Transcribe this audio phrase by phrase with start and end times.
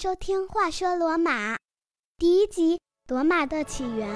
[0.00, 1.54] 收听《话说罗马》
[2.18, 2.76] 第一集
[3.08, 4.08] 《罗马的起源》。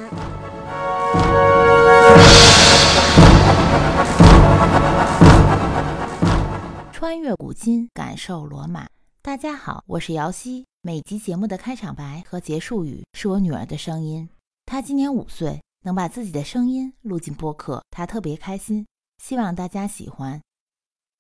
[6.93, 8.87] 穿越古今，感受罗马。
[9.23, 10.65] 大家好，我是瑶希。
[10.83, 14.29] 每集节目的开场白和结束语是我女儿的声音。
[14.67, 18.87] 她今年五岁，能把自己的声音录进播客，她特别开心。
[19.21, 20.41] 希望大家喜欢。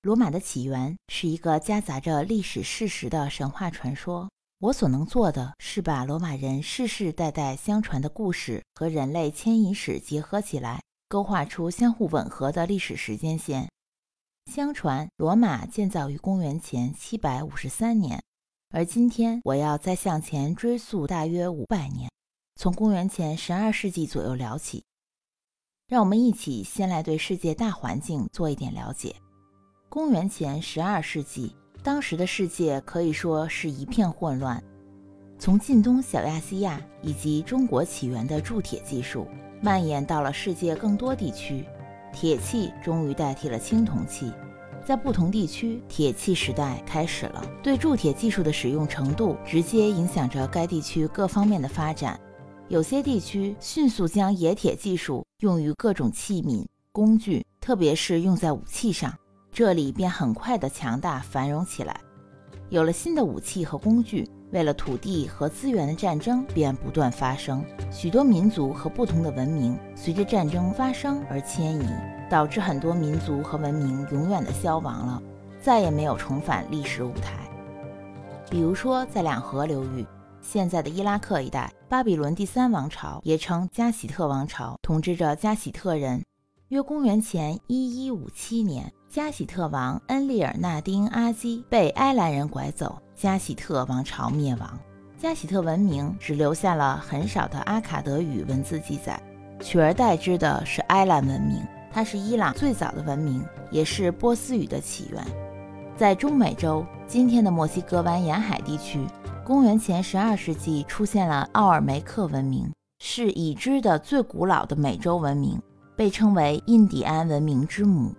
[0.02, 4.29] 罗马的起源是一个夹杂着历史事实的神话传说。
[4.62, 13.69] 我所能做的是把罗马人世世代代相传的故事和人类迁移史结合起来，勾画出相互吻合的历史时间线。
[14.53, 18.23] 相传，罗马建造于公元前七百五十三年，
[18.70, 22.09] 而今天我要再向前追溯大约五百年，
[22.55, 24.84] 从公元前十二世纪左右聊起。
[25.89, 29.17] 让我们一起先来对世界大环境做一点了解。
[29.89, 34.62] 公元前十二世纪，当时的世界可以说是一片混乱。
[35.38, 39.27] 从近东小亚细亚以及中国起源的铸铁技术，
[39.61, 41.64] 蔓延到了世界更多地区，
[42.12, 44.33] 铁器终于代替了青铜器。
[44.84, 47.44] 在不同地区，铁器时代开始了。
[47.62, 52.19] 对铸铁技术的使用程度，直接影响着该地区各方面的发展。
[52.69, 59.12] 有些地区迅速将冶铁技术用于各种器皿、工具，特别是用在武器上。
[59.53, 62.00] 这里便很快的强大繁荣起来，
[62.70, 67.62] 有了新的武器和工具，为了土地和资源的战争便不断发生。
[67.91, 71.86] 许多民族和不同的文明随着战争发生而迁移，
[72.30, 75.23] 导致很多民族和文明永远的消亡了，
[75.61, 77.39] 再也没有重返历史舞台。
[78.48, 80.06] 比如说，在两河流域，
[80.41, 86.25] 现在的伊拉克一带，巴比伦第三王朝也称加喜特王朝，统治着加喜特人。
[86.69, 88.91] 约公元前一一五七年。
[89.12, 94.78] 加喜特王恩利尔纳丁阿基被埃兰人拐走，加喜特王朝灭亡。
[95.18, 99.22] 加喜特文明只留下了很少的阿卡德语文字记载，
[99.61, 105.22] 取而代之的是埃兰文明，它是伊朗最早的文明，也是波斯语的起源。
[105.95, 109.06] 在中美洲今天的墨西哥湾沿海地区，
[109.45, 115.61] 公元前十二世纪出现了奥尔梅克文明，是已知的最古老的美洲文明，
[115.95, 118.11] 被称为印第安文明之母。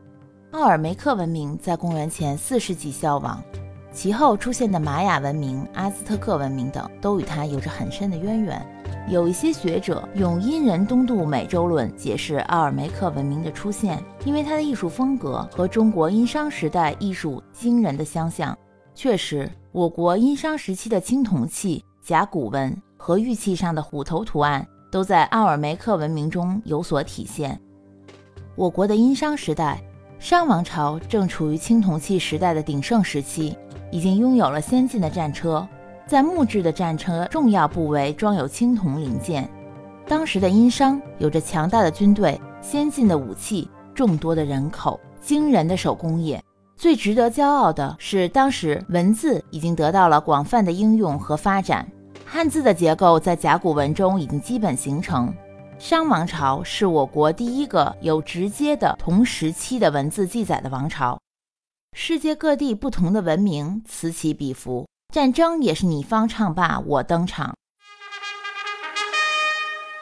[0.53, 3.43] 奥尔梅克文明在公元前四世纪消亡，
[3.91, 8.63] 其后出现的玛雅文明、阿兹特克文明等都与它有着很深的渊源。
[9.09, 18.55] 有一些学者用“殷人东渡美洲论”解释奥尔梅克文明的出现，因为它的艺术风格和中国殷商时代艺术惊人的相像。
[18.93, 27.59] 确实，我国殷商时期的青铜器、甲骨文和玉器上的虎头图案都在奥尔梅克文明中有所体现。
[28.55, 29.83] 我国的殷商时代。
[30.23, 33.57] 商王朝正处于青铜器时代的鼎盛时期，
[33.91, 35.67] 已经拥有了先进的战车，
[36.07, 39.49] 在木质的战车重要部位装有青铜零件。
[40.07, 46.41] 当时的殷商有着强大的军队、先进的武器、众多的人口、惊人的手工业。
[46.77, 51.85] 最值得骄傲的是，当时文字已经得到了广泛的应用和发展，
[52.23, 55.33] 汉字的结构在甲骨文中已经基本形成。
[55.83, 61.19] 商王朝是我国第一个有直接的同时期的文字记载的王朝。
[61.91, 67.53] 世界各地不同的文明此起彼伏，战争也是你方唱罢我登场。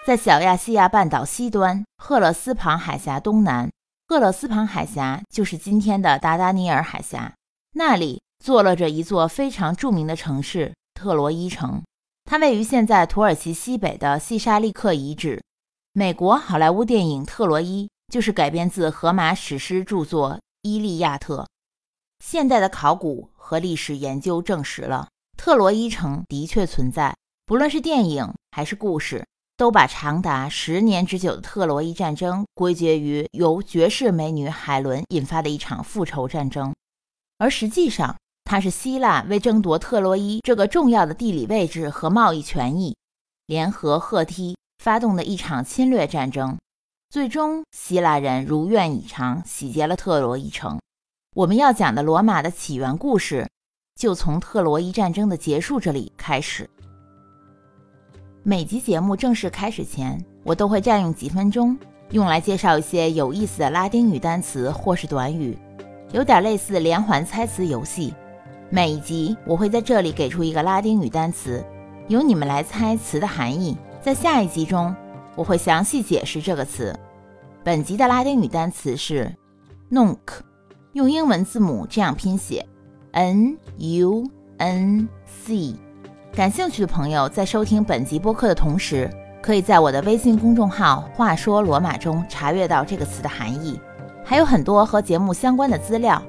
[0.06, 3.68] 在小亚细亚半岛西端，赫勒斯旁海峡东南，
[4.08, 7.34] 赫勒斯旁海峡就是今天的达达尼尔海峡，
[7.74, 11.82] 那里坐落着一座非常著名的城市——特洛伊城，
[12.26, 15.42] 它位于现在土耳其西北的西沙利克遗址。
[15.94, 21.44] 美国好莱坞电影《特洛伊》就是改编自荷马史诗著作《伊利亚特》。
[22.24, 27.14] 现代的考古和历史研究证实了特洛伊城的确存在。
[27.46, 29.26] 不论是电影还是故事，
[29.58, 36.74] 都把长达十年之久的特洛伊战争归结于由绝世美女海伦引发的一场复仇战争。
[37.38, 42.96] 而实际上，它是希腊为争夺特洛伊这个重要的地理位置和贸易权益，
[43.46, 44.56] 联合赫梯。
[44.82, 46.58] 发动的一场侵略战争，
[47.12, 50.80] 最终希腊人如愿以偿洗劫了特洛伊城。
[51.36, 53.48] 我们要讲的罗马的起源故事，
[53.94, 56.68] 就从特洛伊战争的结束这里开始。
[58.42, 61.78] 每集节目正式开始前，我都会占用几分钟，
[62.10, 65.56] 用来介绍一些有意思的拉丁语单词或是短语，
[66.12, 68.16] 有点类似连环猜词游戏。
[68.72, 71.64] 每一集我会在这里给出一个拉丁语单词，
[72.08, 73.78] 由你们来猜词的含义。
[74.02, 74.96] 在下一集中，
[75.36, 76.98] 我会详细解释这个词。
[77.64, 79.32] 本集的拉丁语单词是
[79.92, 80.18] nunc，
[80.94, 82.66] 用英文字母这样拼写
[83.12, 84.28] ：n u
[84.58, 85.76] n c。
[86.34, 89.08] 感兴趣的朋友在收听本集播客的同时，
[89.40, 93.80] 可以在我的微信公众号“话说罗马”中查阅到这个词的含义，
[94.26, 96.20] 还有很多和节目相关的资料。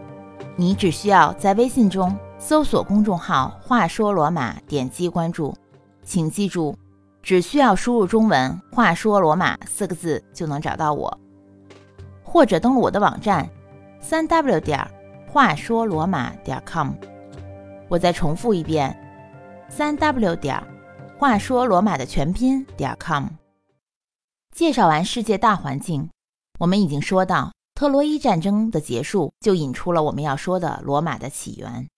[0.57, 5.57] 你只需要在微信中搜索公众号“话说罗马”，点击关注。
[6.05, 6.77] 请记住，
[7.23, 11.21] 只需要输入中文“话说罗马”四个字就能找到我，
[12.25, 13.49] 或者登录我的网站
[14.01, 14.85] 三 w 点
[15.31, 16.93] 话说罗马点 com。
[17.89, 18.99] 我再重复一遍。
[19.69, 20.61] 三 w 点
[21.17, 23.27] 话说罗马的全拼点 com。
[24.55, 26.11] 介绍完世界大环境，
[26.59, 31.89] 我们已经说到特洛伊战争的结束，就引出了我们要说的罗马的起源。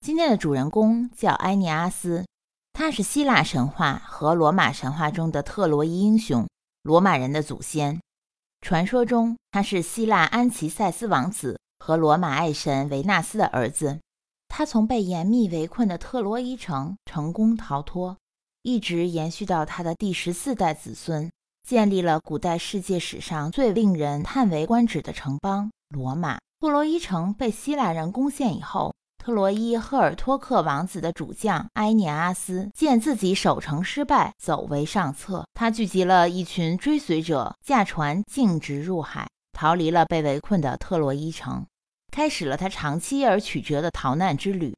[0.00, 2.24] 今天的主人公叫埃涅阿斯，
[2.72, 6.48] 他是希腊神话和罗马神话中的特洛伊英雄，
[6.82, 8.00] 罗马人的祖先。
[8.60, 14.00] 传说中，他是希腊安琪塞斯王子和罗马爱神维纳斯的儿子。
[14.48, 18.16] 他从被严密围困的特洛伊城成功逃脱，
[18.62, 21.30] 一直延续到他的第十四代子孙，
[21.66, 26.38] 建立了古代世界史上最令人叹为观止的城邦——罗马。
[26.60, 35.46] 特洛伊城被希腊人攻陷以后，特洛伊赫尔托克王子的主将埃涅阿斯见自己守城失败，走为上策。
[35.54, 41.64] 他聚集了一群追随者，驾船径直入海，逃离了被围困的特洛伊城。
[42.10, 44.74] 开始了他长期而曲折的逃难之旅。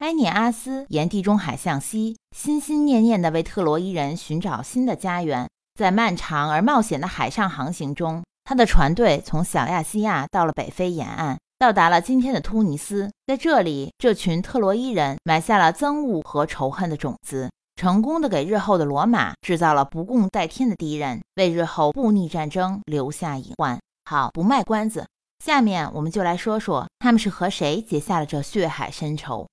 [0.00, 5.48] 埃涅阿斯沿地中海向西，心心念念地为特洛伊人寻找新的家园。
[5.78, 13.10] 在漫长而冒险的海上航行中，他的船队从小亚细亚到了北非沿岸，到达了今天的突尼斯。
[13.26, 23.78] 在这里，这群特洛伊人埋下了憎恶和仇恨的种子，成功的给日后的罗马制造了不共戴天的敌人，为日后布匿战争留下隐患。
[24.06, 25.06] 好，不卖关子。
[25.44, 29.46] 下面我们就来说说他们是和谁结下了这血海深仇。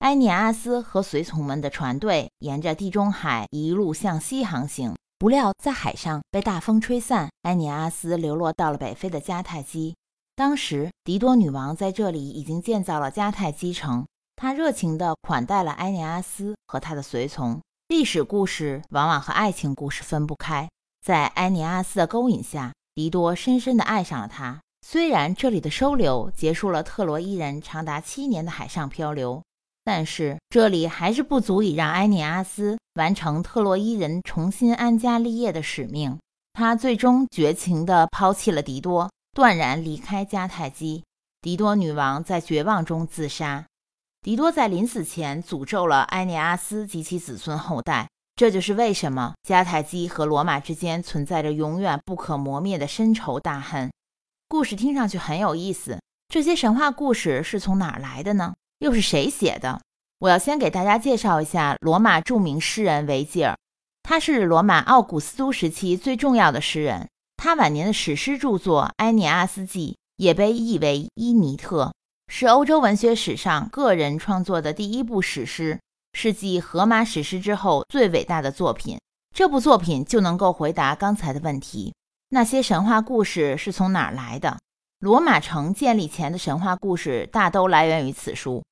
[0.00, 9.94] 埃涅阿斯和随从们的船队沿着地中海一路向西航行，不料在海上被大风吹散，埃涅阿斯流落到了北非的迦太基。
[10.40, 14.06] 当时，狄多女王在这里已经建造了迦太基城，
[14.36, 17.60] 她热情地款待了埃涅阿斯和他的随从。
[17.88, 20.66] 历史故事往往和爱情故事分不开，
[21.04, 24.58] 在埃涅阿斯的勾引下，狄多深深地爱上了他。
[24.80, 29.42] 虽然这里的收留结束了特洛伊人长达七年的海上漂流，
[29.84, 36.18] 但是这里还是不足以让埃涅阿斯完成特洛伊人重新安家立业的使命。
[36.54, 41.04] 他最终绝情地抛弃了狄多，断然离开迦太基。
[41.40, 43.64] 狄多女王在绝望中自杀。
[44.22, 48.08] 狄多在临死前诅咒了埃涅阿斯及其子孙后代。
[48.36, 53.90] 这就是为什么迦太基和罗马之间存在着永远不可磨灭的深仇大恨。
[54.48, 58.54] 故事听上去很有意思，这些神话故事是从哪儿来的呢？
[58.78, 59.78] 又是谁写的？
[60.20, 63.54] 我要先给大家介绍一下罗马著名诗人维吉尔，
[64.02, 67.09] 他是罗马奥古斯都时期最重要的诗人。
[67.42, 69.92] 他晚年的史诗著作《埃涅阿斯纪》
[70.22, 71.86] 也被译为《伊尼特》，
[72.30, 75.80] 是欧洲文学史上个人创作的第一部史诗，
[76.12, 78.98] 是继荷马史诗之后最伟大的作品。
[79.34, 81.94] 这部作品就能够回答刚才的问题。
[82.28, 84.58] 那些神话故事是从哪儿来的？
[84.98, 88.62] 罗马城建立前的神话故事大都来源于此书。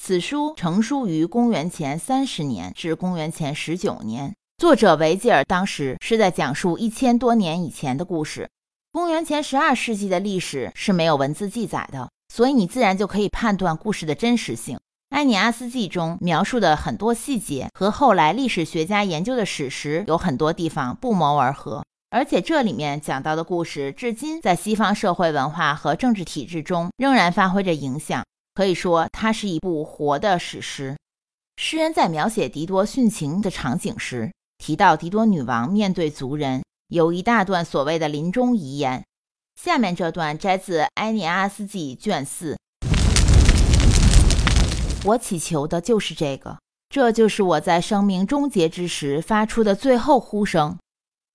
[0.00, 8.48] 此书成书于公元前三十年至公元前十九年，作者维吉尔当时是在讲述一千多年以前的故事。
[8.92, 14.78] 公元前十二世纪的历史是没有文字记载的，所以你自然就可以判断故事的真实性。
[15.08, 21.84] 埃尼阿斯纪中描述的很多细节和后来历史学家研究的史实有很多地方不谋而合。
[22.10, 28.24] 而且这里面讲到的故事，至今在西方社会文化和政治体制中仍然发挥着影响。
[28.54, 30.96] 可以说，它是一部活的史诗。
[31.56, 34.30] 诗人在描写狄多殉情的场景时，
[34.62, 39.04] 提到狄多女王面对族人有一大段所谓的临终遗言。
[39.60, 42.56] 下面这段摘自《埃涅阿斯纪》卷四。
[45.04, 50.78] 我祈求的就是这个，这就是我在生命终结之时发出的最后呼声。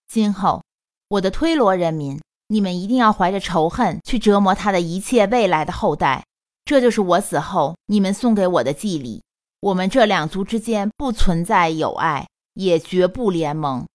[0.08, 0.64] 今后。
[1.10, 6.24] 我的推罗人民，你们一定要怀着仇恨去折磨他的一切未来的后代。
[6.64, 9.22] 这就是我死后你们送给我的祭礼。
[9.60, 12.26] 我们这两族之间不存在友爱，
[12.58, 13.88] 也绝不联盟。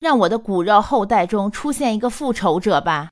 [0.00, 3.10] 让我的骨肉后代中出现一个复仇者吧，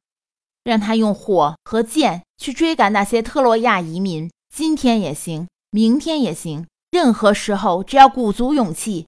[0.64, 4.30] 让他用火和剑去追赶那些特洛亚移民。
[4.54, 9.06] 今天也行，明天也行，任何时候，只要鼓足勇气。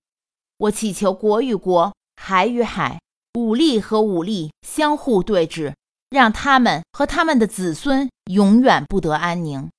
[0.59, 2.99] 我祈求国与国，海与海。
[3.35, 5.73] 武力和武力相互对峙，
[6.11, 9.71] 让他们和他们的子孙永远不得安宁。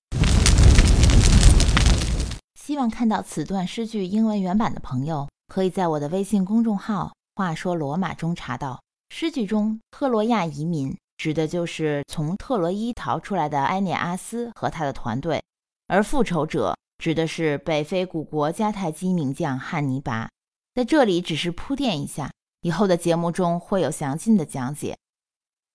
[2.56, 8.80] 希望看到此段诗句英文原版的朋友，可以在我的微信公众号“话说罗马”中查到。
[9.10, 15.44] 诗句中，特洛亚移民指的就是从特洛伊逃出来的埃涅阿斯和他的团队，
[15.88, 20.30] 而复仇者指的是北非古国迦太基名将汉尼拔。
[20.76, 24.96] 在这里只是铺垫一下，以后的节目中会有详尽的讲解。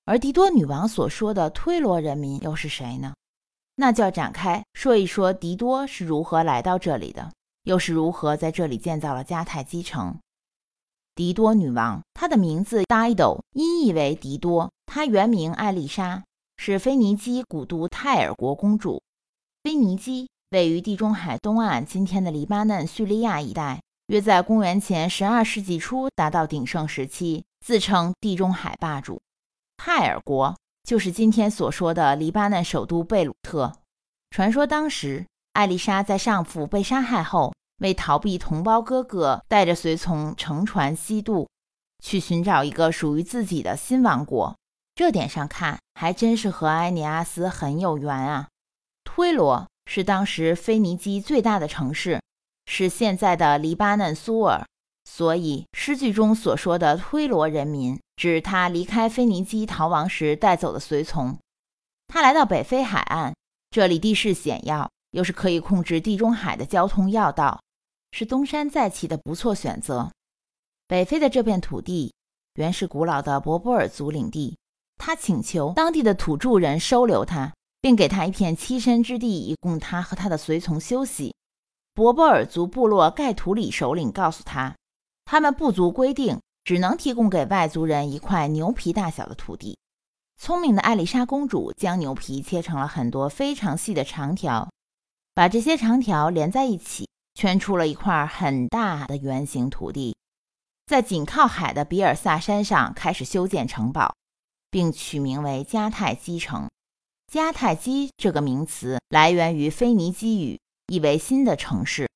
[0.05, 3.15] 而狄多女王所说的推罗人民又是谁呢？
[3.75, 7.33] 那就要展开说一说狄多是如何来到这里的，
[7.65, 10.19] 又是如何在这里建造了迦太基城。
[11.15, 16.25] 狄多女王，她的名字 Dido，音译为狄多，她原名艾丽莎，
[16.57, 19.03] 是腓尼基古都泰尔国公主。
[19.63, 29.21] 腓尼基位于地中海东岸，今天的黎巴嫩、叙利亚一带，约在公元前十二世纪初达到鼎盛时期，自称地中海霸主。
[29.77, 33.73] 泰尔国就是今天所说的黎巴嫩首都贝鲁特。
[34.31, 41.49] 传说当时艾丽莎在上父被杀害后，为逃避同胞哥哥，带着随从乘船西渡，
[42.05, 44.57] 去寻找一个属于自己的新王国。
[44.95, 48.49] 这点上看，还真是和埃尼阿斯很有缘啊。
[49.05, 52.21] 推罗是当时腓尼基最大的城市，
[52.67, 54.65] 是现在的黎巴嫩苏尔。
[55.05, 61.39] 所以，诗句中所说的推罗人民，指他离开腓尼基逃亡时带走的随从。
[62.09, 63.35] 他来到北非海岸，
[63.71, 67.63] 这里地势险要，又是可以控制地中海的交通要道，
[68.11, 70.11] 是东山再起的不错选择。
[70.89, 72.13] 北非的这片土地
[72.57, 74.59] 原是古老的博波尔族领地，
[74.97, 81.33] 他请求当地的土著人收留他，并给他一片栖身之地，以供他和他的随从休息。
[81.95, 84.75] 博波尔族部落盖图里首领告诉他。
[85.25, 89.79] 他们部族规定，只能提供给外族人一块牛皮大小的土地。
[90.37, 94.69] 聪明的艾丽莎公主将牛皮切成了很多非常细的长条，
[95.35, 100.17] 把这些长条连在一起，圈出了一块很大的圆形土地，
[100.87, 104.15] 在紧靠海的比尔萨山上开始修建城堡，
[104.71, 106.69] 并取名为迦太基城。
[107.33, 112.09] 迦太基这个名词来源于腓尼基语，意为新的城市。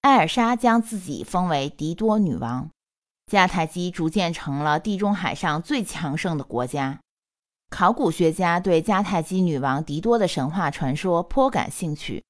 [0.00, 2.70] 艾尔莎将自己封为狄多女王，
[3.30, 6.98] 迦太基逐渐成了地中海上最强盛的国家。
[7.68, 12.22] 考古学家对迦太基女王狄多的神话传说颇感兴趣，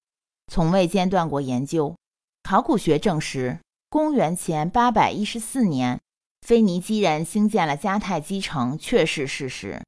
[0.47, 1.95] 从未间断过研究。
[2.43, 3.59] 考古学证实，
[3.89, 6.01] 公元前814年，
[6.43, 9.83] 腓尼基人兴建了迦太基城确是事实。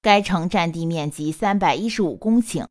[0.00, 2.66] 该城占地面积315公顷，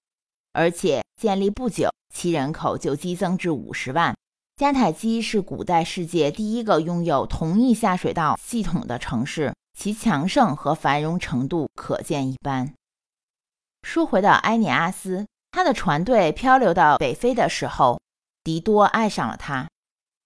[0.51, 4.13] 而且建立不久，其人口就激增至50万。
[4.57, 12.73] 迦太基是古代世界第一个拥有同一下水道系统的城市，其强盛和繁荣程度可见一斑。
[13.81, 17.99] 说回到埃涅阿斯，他的船队漂流到北非的时候，
[18.43, 19.67] 狄多爱上了他。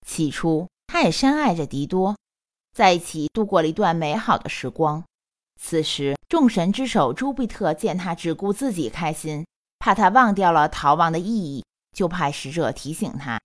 [0.05, 2.15] 起初，他也深爱着狄多，
[2.73, 5.03] 在一起度过了一段美好的时光。
[5.59, 9.45] 此时，众神之首朱庇特见他只顾自己开心，
[9.79, 13.39] 怕他忘掉了逃亡的意义，就派使者提醒他。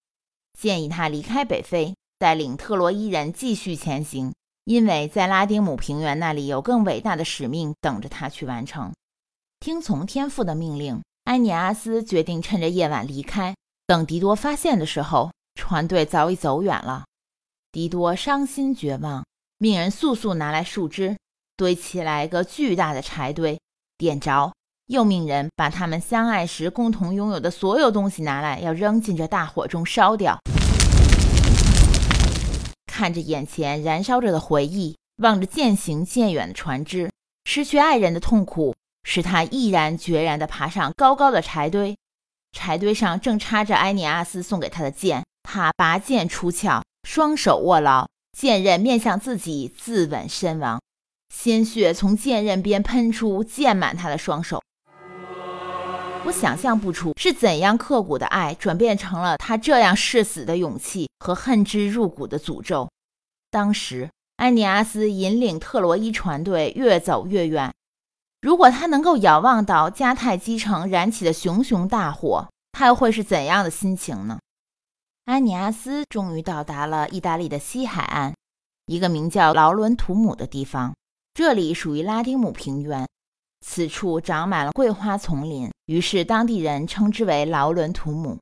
[0.59, 4.35] 建议他离开北非，带领特洛伊人继续前行，
[4.65, 8.93] 因为在拉丁姆平原那里有更伟大的使命等着他去完成。
[9.61, 13.55] 听从天父的命令，埃尼阿斯决定趁着夜晚离开。
[13.87, 17.05] 等迪多发现的时候，船队早已走远了。
[17.71, 19.25] 迪多伤心绝望，
[19.57, 21.17] 命人速速拿来树枝，
[21.57, 23.61] 堆起来个巨大的柴堆，
[23.97, 24.53] 点着。
[24.89, 30.37] 又命人把他们相爱时共同拥有的所有东西拿来，要扔进这大火中烧掉。
[32.87, 37.09] 看着眼前燃烧着的回忆，望着渐行渐远的船只，
[37.45, 41.97] 失去爱人的痛苦，使他毅然决然地爬上高高的柴堆。
[42.53, 50.81] 柴堆上正插着埃尼阿斯送给他的剑，他拔剑出鞘，双手握牢剑刃，面向自己，自刎身亡。
[51.35, 54.61] 鲜血从剑刃边喷出，溅满他的双手。
[56.25, 62.91] 我想象不出是怎样刻骨的爱转变成了他这样誓死的勇气和恨之入骨的诅咒。
[63.51, 67.73] 当时，安尼阿斯引领特洛伊船队越走越远。
[68.41, 74.39] 如果他能够遥望到迦太基城燃起的熊熊大火，他又会是怎样的心情呢？
[75.27, 78.35] 安尼阿斯终于到达了意大利的西海岸，
[78.87, 80.95] 一个名叫劳伦图姆的地方，
[81.35, 83.07] 这里属于拉丁姆平原。
[83.61, 88.39] 此处长满了桂花丛林，于是当地人称之为劳伦图姆，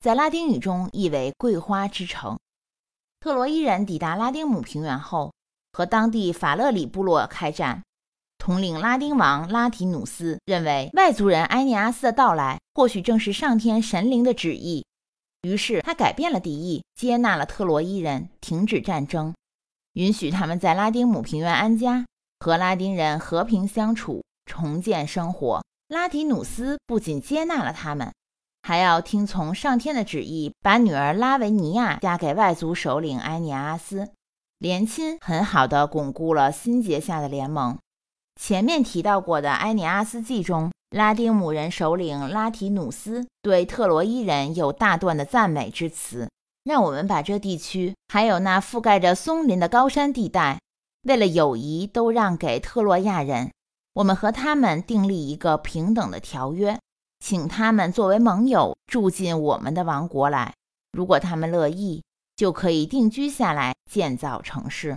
[0.00, 2.38] 在拉丁语中意为“桂花之城”。
[3.20, 5.30] 特洛伊人抵达拉丁姆平原后，
[5.74, 7.82] 和当地法勒里部落开战。
[8.46, 14.84] 统领拉丁王拉提努斯认为，外族人埃尼阿斯的到来或许正是上天神灵的旨意，
[15.42, 19.34] 于是他改变了敌意，接纳了特洛伊人，停止战争，
[19.94, 22.06] 允许他们在拉丁姆平原安家，
[22.38, 25.64] 和拉丁人和平相处，重建生活。
[25.88, 28.12] 拉提努斯不仅接纳了他们，
[28.62, 34.08] 还要听从上天的旨意，把女儿拉维尼亚嫁给外族首领埃尼阿斯，
[34.60, 37.76] 联亲很好的巩固了新结下的联盟。
[38.40, 40.70] 前面提到过的《埃尼阿斯纪》中。
[40.90, 46.30] 拉丁姆人首领拉提努斯对特洛伊人有大段的赞美之词，
[46.62, 50.60] 让我们把这地区还有那覆盖着松林的高山地带，
[51.02, 53.50] 为了友谊都让给特洛亚人。
[53.94, 56.78] 我们和他们订立一个平等的条约，
[57.18, 60.54] 请他们作为盟友住进我们的王国来。
[60.92, 62.04] 如果他们乐意，
[62.36, 64.96] 就可以定居下来建造城市。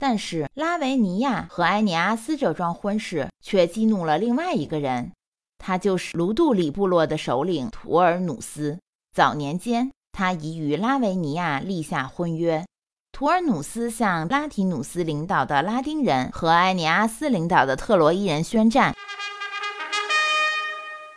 [0.00, 5.12] 但是拉维尼亚和埃尼阿斯这桩婚事却激怒了另外一个人。
[5.58, 8.78] 他就是卢杜里部落的首领图尔努斯。
[9.14, 12.64] 早年间，他已与拉维尼亚立下婚约。
[13.12, 18.94] 图尔努斯向拉提努斯领导的拉丁人和埃尼阿斯领导的特洛伊人宣战。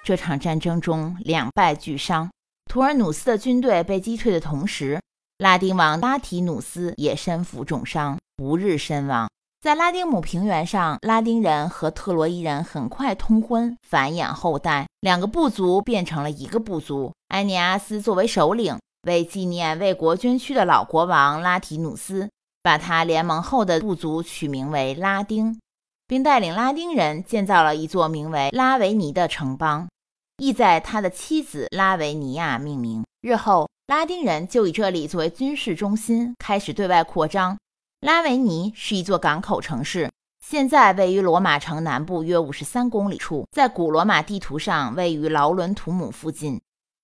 [0.03, 2.29] 这场战争中两败俱伤，
[2.65, 4.99] 图尔努斯的军队被击退的同时，
[5.43, 9.29] 拉丁王拉提努斯也身负重伤，不日身亡。
[9.59, 17.11] 在拉丁姆平原上，拉丁人和特洛伊人很快通婚，繁衍后代，两个部族变成了一个部族。
[17.27, 22.29] 埃尼阿斯作为首领，为纪念为国捐躯的老国王拉提努斯，
[22.61, 25.59] 把他联盟后的部族取名为拉丁，
[26.07, 29.89] 并带领拉丁人建造了一座名为拉维尼的城邦，
[30.37, 33.03] 意在他的妻子拉维尼亚命名。
[33.19, 37.57] 日后，拉丁人就以这里作为军事中心，开始对外扩张。
[37.99, 40.09] 拉维尼是一座港口城市，
[40.39, 46.61] 现在位于罗马城南部约五十三公里处，在古罗马地图上位于劳伦图姆附近。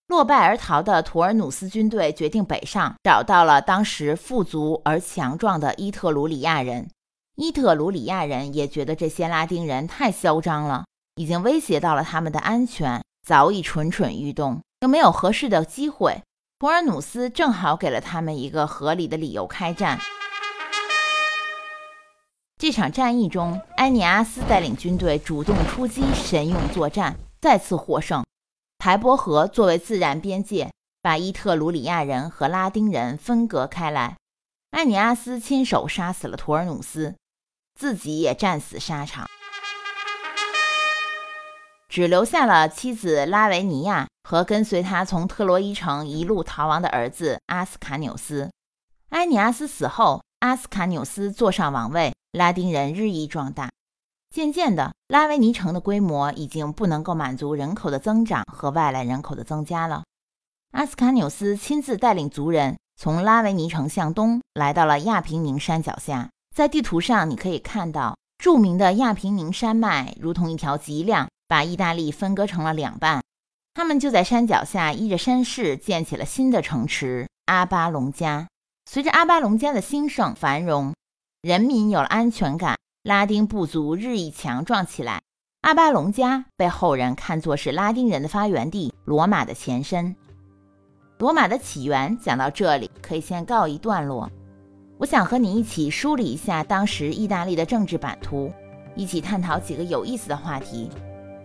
[0.08, 6.90] 落败而逃的图尔努斯军队决定北上，找到了当时富足而强壮的伊特鲁里亚人。
[7.36, 16.22] 伊特鲁里亚人也觉得这些拉丁人太嚣张了，已经威胁到了他们的安全，早已蠢蠢欲动，又没有合适的机会。
[16.60, 19.98] 图尔努斯正好给了他们一个合理的理由开战。
[22.58, 28.26] 这场战役中，埃尼阿斯带领军队主动出击，神勇作战，再次获胜。
[28.78, 30.70] 台伯河作为自然边界，
[31.02, 34.18] 把伊特鲁里亚人和拉丁人分隔开来。
[34.72, 37.16] 埃尼阿斯亲手杀死了图尔努斯，
[37.80, 39.26] 自己也战死沙场，
[41.90, 48.50] 只留下了妻子拉维尼亚和跟随他从特洛伊城一路逃亡的儿子阿斯卡纽斯。
[49.10, 52.14] 埃尼阿斯死后，阿斯卡纽斯坐上王位。
[52.34, 53.72] 拉丁人日益壮大，
[54.30, 60.04] 渐渐的，拉维尼城的规模已经不能够满足人口的增长和外来人口的增加了。
[60.74, 66.30] 阿斯卡纽斯亲自带领族人从拉维尼城向东，来到了亚平宁山脚下。
[66.56, 73.22] 在地图上，你可以看到著名的亚平宁山脉如同一条脊梁，把意大利分割成了两半。
[73.74, 78.48] 他们就在山脚下依着山势建起了新的城池阿巴隆加。
[78.86, 80.94] 随着阿巴隆加的兴盛繁荣。
[81.42, 85.22] 人民有了安全感，拉丁部族日益强壮起来。
[85.62, 90.16] 阿巴隆加被后人看作是拉丁人的发源地，罗马的前身。
[91.18, 94.30] 罗马的起源讲到这里，可以先告一段落。
[94.98, 98.52] 我想和你一起梳理一下当时意大利的政治版图，
[98.96, 100.90] 一起探讨几个有意思的话题。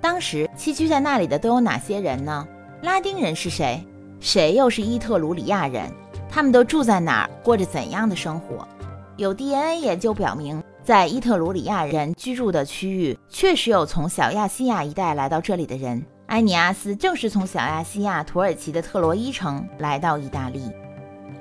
[0.04, 2.46] 当时栖居在那里的都有哪些人呢？
[2.82, 3.82] 拉丁人是谁？
[4.20, 5.90] 谁又是伊特鲁里亚人？
[6.28, 7.30] 他们都住在哪儿？
[7.42, 8.68] 过着怎样的生活？
[9.16, 16.04] 有 DNA 研究表明，在伊特鲁里亚人居住的区域，确实有从小亚细亚一带来到这里的人。
[16.26, 20.70] 埃尼阿斯正是从小亚细亚土耳其的特洛伊城来到意大利。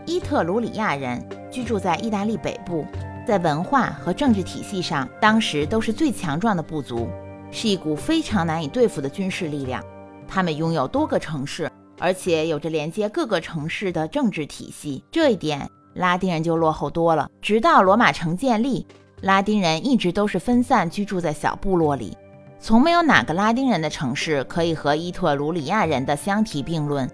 [0.06, 1.22] 伊特鲁里亚人
[1.52, 2.86] 居住在意大利北部，
[3.28, 7.10] 在文化和政治体系上，当时都是最强壮的部族，
[7.54, 9.82] 是一股非常难以对付的军事力量。
[10.28, 15.02] 他们拥有多个城市，而且有着连接各个城市的政治体系。
[15.10, 15.70] 这一点。
[15.96, 17.30] 拉丁人就落后多了。
[17.40, 18.84] 直到罗马城建立，
[19.22, 22.18] 拉丁人一直都是分散居住在小部落里，
[22.60, 27.08] 从没有哪个拉丁人的城市可以和伊特鲁里亚人的相提并论。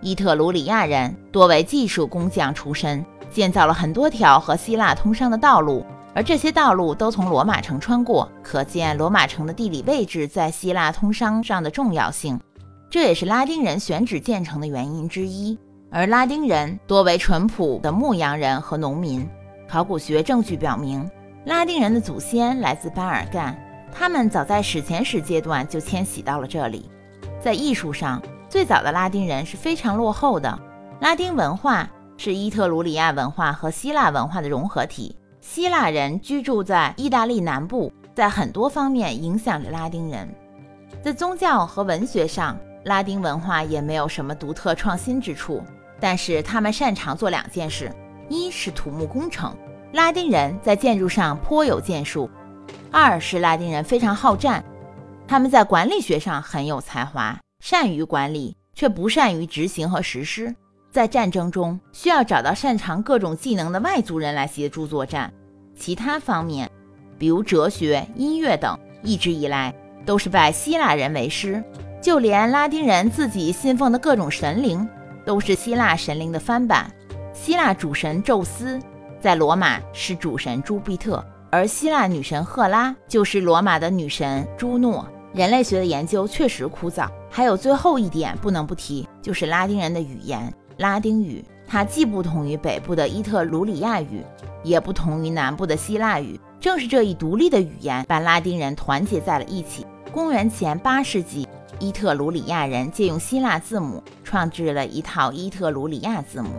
[0.00, 12.40] 伊特鲁里亚人多为技术工匠出身，建造了很多条和希腊通商的道路，而这些道路都从罗马城穿过，可见罗马城的地理位置在希腊通商上的重要性。
[12.88, 15.58] 这也是拉丁人选址建成的原因之一。
[15.90, 19.28] 而拉丁人多为淳朴的牧羊人和农民。
[19.68, 21.06] 考古学证据表明，
[21.44, 23.54] 拉丁人的祖先来自巴尔干，
[23.92, 26.88] 他们早在史前史阶段就迁徙到了这里。
[27.38, 30.58] 在艺术上，最早的拉丁人是非常落后的，
[30.98, 35.14] 拉丁文化是伊特鲁里亚文化和希腊文化的融合体。
[35.48, 40.28] 希腊人居住在意大利南部，在很多方面影响着拉丁人。
[41.00, 45.62] 在宗教和文学上，拉丁文化也没有什么独特创新之处，
[46.00, 47.90] 但是他们擅长做两件事：
[48.28, 49.56] 一是土木工程，
[49.92, 52.28] 拉丁人在建筑上颇有建树；
[52.90, 54.62] 二是拉丁人非常好战，
[55.28, 60.54] 他们在管理学上很有才华，善于管理，却不善于执行和实施。
[60.96, 65.30] 在战争中，需要找到擅长各种技能的外族人来协助作战。
[65.76, 66.70] 其他方面，
[67.18, 69.74] 比如哲学、音乐等，一直以来
[70.06, 71.62] 都是拜希腊人为师。
[72.00, 74.88] 就连拉丁人自己信奉的各种神灵，
[75.26, 76.90] 都是希腊神灵的翻版。
[77.34, 78.80] 希腊主神宙斯
[79.20, 85.06] 在罗马是主神朱庇特，而希腊女神赫拉就是罗马的女神朱诺。
[85.34, 87.06] 人类学的研究确实枯燥。
[87.28, 90.50] 还有最后一点不能不提，就是拉丁人的语言。
[90.78, 94.22] 拉丁语，它既不同于北部的伊特鲁里亚语，
[94.62, 96.38] 也不同于南部的希腊语。
[96.60, 99.86] 正是这一独立的语言，把拉丁人团结在了一起。
[100.12, 101.46] 公元前八世纪，
[101.78, 106.50] 伊特鲁里亚人借用希腊字母，创制了一套伊特鲁里亚字母。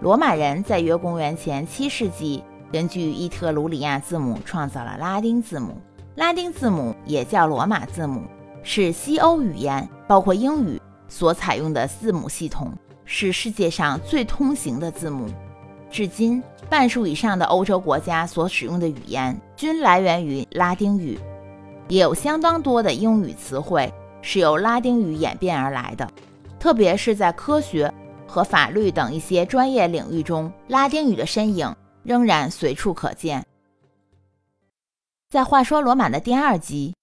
[0.00, 5.76] 罗马人在约公元前七世纪，根据伊特鲁里亚字母创造了拉丁字母。
[6.16, 8.22] 拉丁字母也叫罗马字母，
[8.62, 12.72] 是西欧语言，包括英语所采用的字母系统。
[13.06, 15.28] 是世界上最通行的字母，
[15.90, 21.18] 至今半数以上的欧洲国家所使用的语言均来源于拉丁语，
[21.88, 23.90] 也有相当多的英语词汇
[24.20, 26.10] 是由拉丁语演变而来的，
[26.58, 27.92] 特别是在科学
[28.26, 33.46] 和法律等一些专业领域中，拉丁语的身影仍然随处可见。
[35.30, 36.94] 在话说罗马的第二集，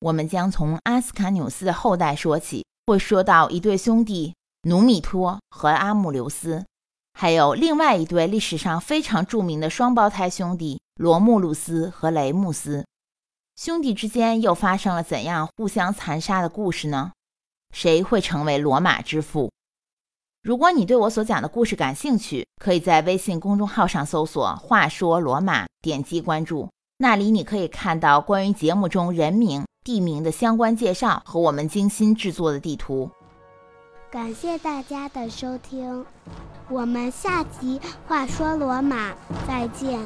[0.00, 4.34] 我们将从阿斯卡纽斯的后代说起，会说到一对兄弟。
[4.64, 6.66] 努米托和阿姆留斯，
[7.14, 12.84] 还有另外一对历史上非常著名的双胞胎兄弟罗穆路斯和雷穆斯，
[13.56, 17.12] 兄弟之间又发生了怎样互相残杀的故事呢？
[17.74, 19.50] 谁会成为罗马之父？
[20.42, 26.68] 如果你对我所讲的故事感兴趣，可以在微信公众号上搜索“话说罗马”，点击关注，
[26.98, 33.10] 那里你可以看到关于节目中人名、地名的相关介绍和我们精心制作的地图。
[34.10, 36.04] 感谢大家的收听。
[36.68, 39.14] 我们下集话说罗马
[39.46, 40.00] 再见。